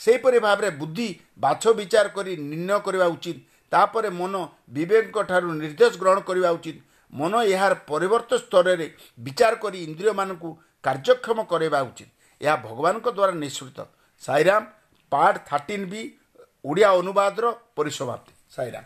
ସେହିପରି 0.00 0.38
ଭାବରେ 0.46 0.68
ବୁଦ୍ଧି 0.80 1.08
ବାଛ 1.44 1.62
ବିଚାର 1.78 2.06
କରି 2.16 2.32
ନିର୍ଣ୍ଣୟ 2.50 2.78
କରିବା 2.86 3.06
ଉଚିତ। 3.16 3.38
ତାପରେ 3.72 4.08
ମନ 4.20 4.34
ବିବେକଙ୍କ 4.74 5.18
ଠାରୁ 5.30 5.48
ନିର୍ଦ୍ଦେଶ 5.62 5.92
ଗ୍ରହଣ 6.02 6.18
କରିବା 6.28 6.50
ଉଚିତ। 6.58 6.78
ମନ 7.12 7.32
ଏହାର 7.54 7.72
ପରିବର୍ତ୍ତ 7.90 8.32
ସ୍ତରରେ 8.44 8.86
ବିଚାର 9.18 9.52
କରି 9.64 9.78
ଇନ୍ଦ୍ରିୟମାନଙ୍କୁ 9.86 10.50
କାର୍ଯ୍ୟକ୍ଷମ 10.84 11.38
କରାଇବା 11.50 11.80
ଉଚିତ। 11.90 12.10
ଏହା 12.40 12.56
ଭଗବାନଙ୍କ 12.66 13.06
ଦ୍ୱାରା 13.16 13.34
ନିଃସୃତ। 13.42 13.78
Sairam 14.22 14.62
part 15.12 15.36
thirteen 15.48 15.86
B 15.92 16.02
Odia 16.64 16.88
ଅନୁବାଦର 17.00 17.44
ପରିସମାପ୍ତି। 17.76 18.32
ସାଇରାମ। 18.56 18.84